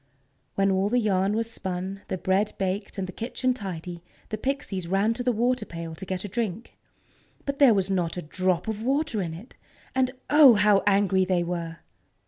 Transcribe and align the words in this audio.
When 0.55 0.71
all 0.71 0.89
the 0.89 0.97
yarn 0.97 1.33
was 1.35 1.51
spun, 1.51 2.01
the 2.07 2.17
bread 2.17 2.53
baked, 2.57 2.97
and 2.97 3.05
the 3.05 3.11
kitchen 3.11 3.53
tidy, 3.53 4.01
the 4.29 4.37
Pixies 4.39 4.87
ran 4.87 5.13
to 5.13 5.21
the 5.21 5.31
water 5.31 5.63
pail 5.63 5.93
to 5.93 6.07
get 6.07 6.23
a 6.25 6.27
drink. 6.27 6.75
But 7.45 7.59
there 7.59 7.75
was 7.75 7.91
not 7.91 8.17
a 8.17 8.23
drop 8.23 8.67
of 8.67 8.81
water 8.81 9.21
in 9.21 9.35
it! 9.35 9.57
And, 9.93 10.09
oh! 10.27 10.55
how 10.55 10.81
angry 10.87 11.23
they 11.23 11.43
were! 11.43 11.81